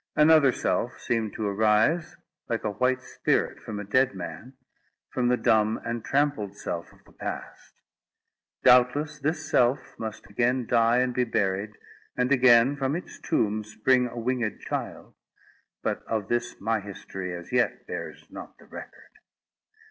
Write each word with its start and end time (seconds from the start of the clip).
Another 0.15 0.51
self 0.51 0.99
seemed 0.99 1.33
to 1.33 1.45
arise, 1.47 2.15
like 2.49 2.63
a 2.63 2.71
white 2.71 3.03
spirit 3.03 3.59
from 3.61 3.79
a 3.79 3.83
dead 3.83 4.15
man, 4.15 4.53
from 5.11 5.27
the 5.27 5.37
dumb 5.37 5.79
and 5.85 6.03
trampled 6.03 6.57
self 6.57 6.91
of 6.91 7.03
the 7.05 7.11
past. 7.11 7.75
Doubtless, 8.63 9.19
this 9.19 9.47
self 9.47 9.77
must 9.99 10.27
again 10.27 10.65
die 10.65 10.97
and 11.01 11.13
be 11.13 11.23
buried, 11.23 11.73
and 12.17 12.31
again, 12.31 12.75
from 12.77 12.95
its 12.95 13.19
tomb, 13.19 13.63
spring 13.63 14.07
a 14.07 14.17
winged 14.17 14.61
child; 14.61 15.13
but 15.83 16.01
of 16.07 16.29
this 16.29 16.59
my 16.59 16.79
history 16.79 17.35
as 17.35 17.51
yet 17.51 17.85
bears 17.85 18.25
not 18.31 18.57
the 18.57 18.65
record. 18.65 19.11